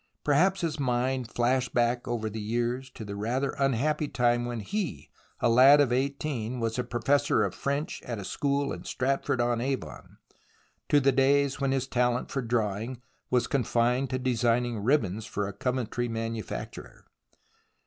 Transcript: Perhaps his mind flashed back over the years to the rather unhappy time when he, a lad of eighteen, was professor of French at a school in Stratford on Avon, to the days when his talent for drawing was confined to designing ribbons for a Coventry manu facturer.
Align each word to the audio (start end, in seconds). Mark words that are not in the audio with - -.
Perhaps 0.23 0.61
his 0.61 0.79
mind 0.79 1.29
flashed 1.29 1.75
back 1.75 2.07
over 2.07 2.27
the 2.27 2.41
years 2.41 2.89
to 2.89 3.05
the 3.05 3.15
rather 3.15 3.51
unhappy 3.59 4.07
time 4.07 4.45
when 4.45 4.59
he, 4.59 5.11
a 5.39 5.47
lad 5.47 5.79
of 5.79 5.93
eighteen, 5.93 6.59
was 6.59 6.79
professor 6.89 7.43
of 7.43 7.53
French 7.53 8.01
at 8.01 8.17
a 8.17 8.25
school 8.25 8.73
in 8.73 8.83
Stratford 8.83 9.39
on 9.39 9.61
Avon, 9.61 10.17
to 10.89 10.99
the 10.99 11.11
days 11.11 11.61
when 11.61 11.71
his 11.71 11.85
talent 11.85 12.31
for 12.31 12.41
drawing 12.41 12.99
was 13.29 13.45
confined 13.45 14.09
to 14.09 14.17
designing 14.17 14.79
ribbons 14.83 15.27
for 15.27 15.47
a 15.47 15.53
Coventry 15.53 16.07
manu 16.07 16.41
facturer. 16.41 17.03